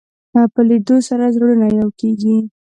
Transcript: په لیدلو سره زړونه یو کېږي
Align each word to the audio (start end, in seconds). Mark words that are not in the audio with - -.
په 0.53 0.61
لیدلو 0.69 0.97
سره 1.09 1.23
زړونه 1.35 1.67
یو 1.79 1.89
کېږي 1.99 2.37